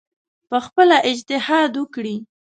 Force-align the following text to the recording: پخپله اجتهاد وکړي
پخپله 0.49 0.97
اجتهاد 1.09 1.71
وکړي 1.81 2.15